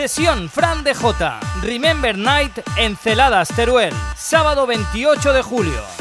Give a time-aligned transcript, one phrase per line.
[0.00, 1.40] Sesión Fran de J.
[1.60, 3.92] Remember Night en Celadas, Teruel.
[4.16, 5.99] Sábado 28 de julio.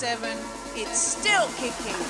[0.00, 0.38] 2007,
[0.76, 2.07] it's still kicking.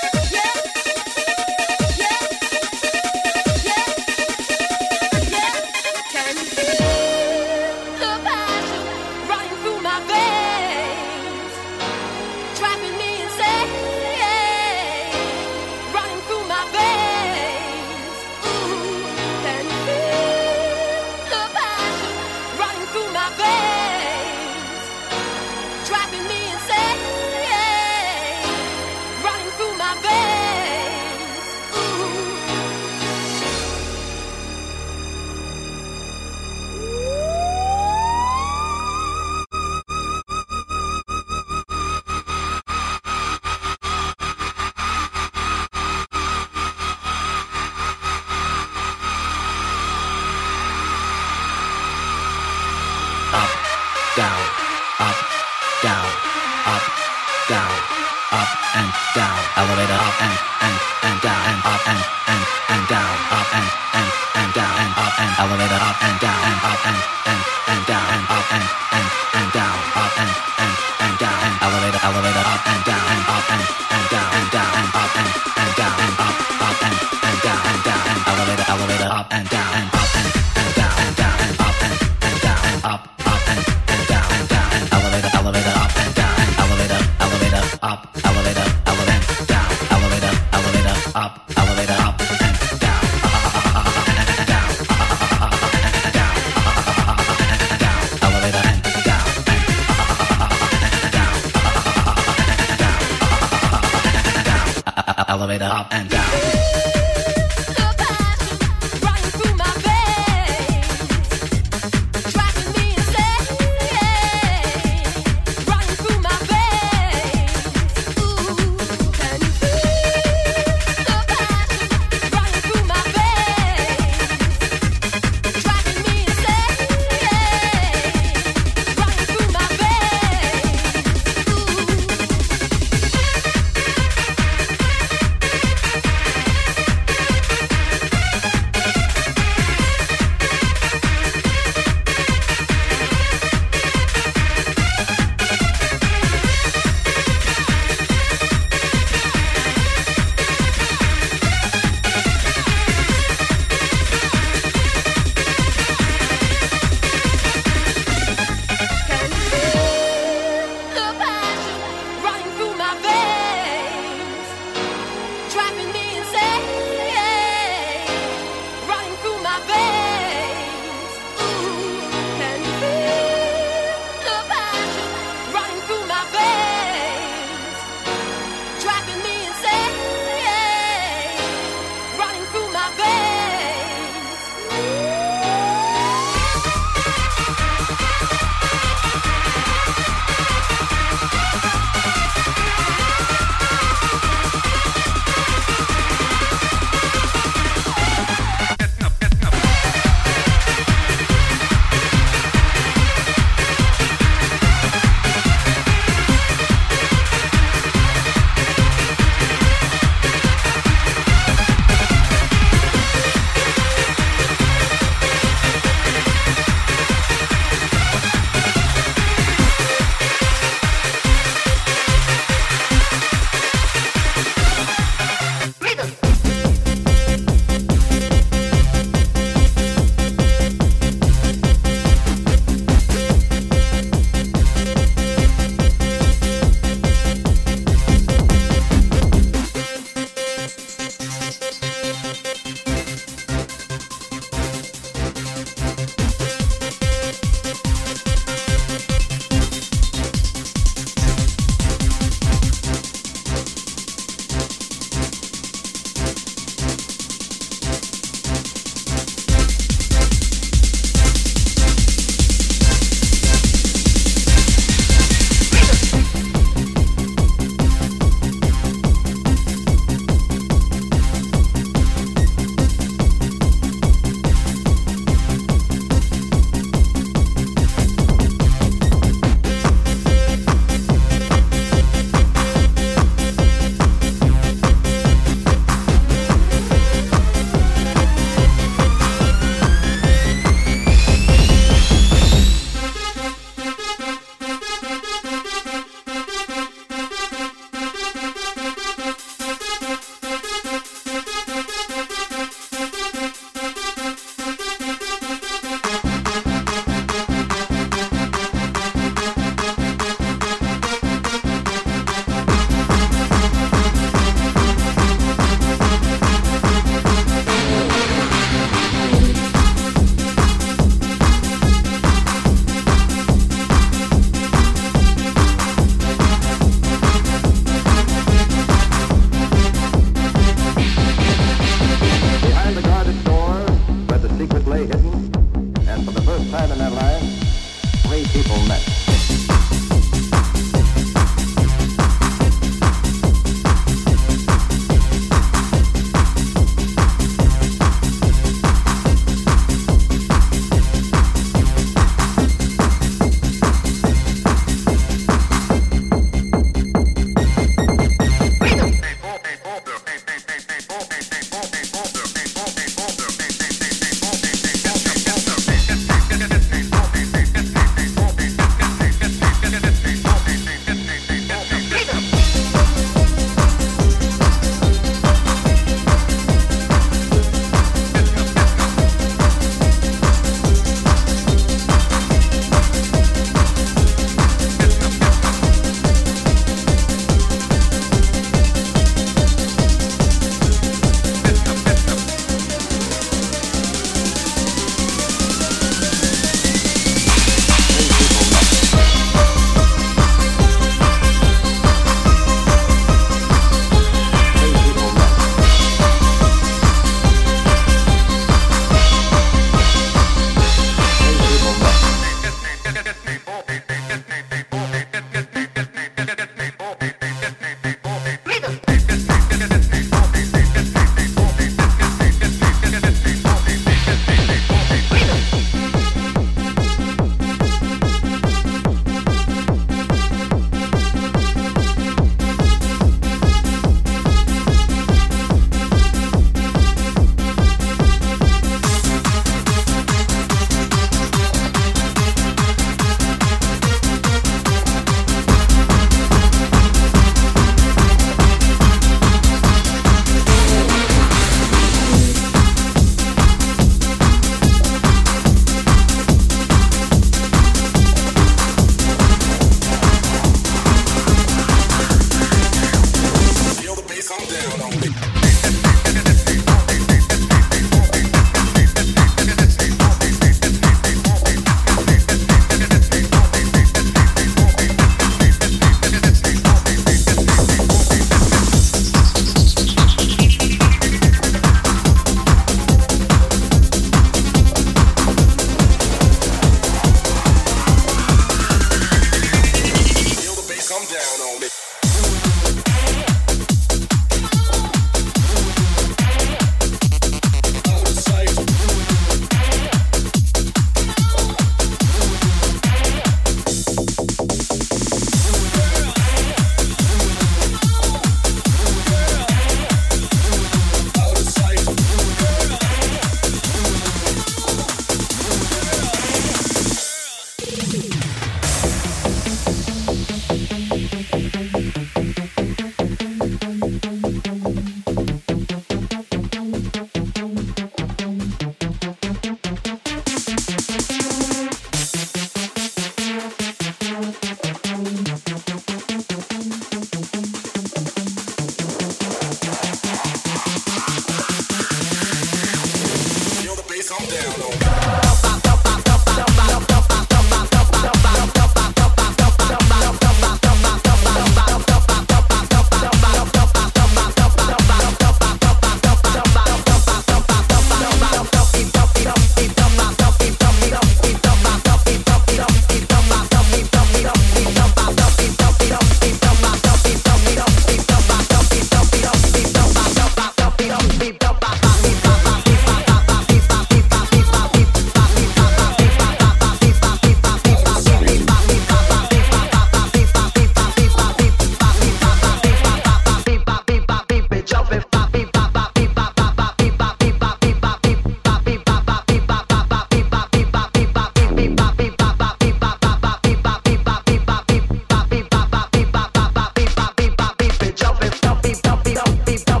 [599.11, 600.00] don't be, don't be, don't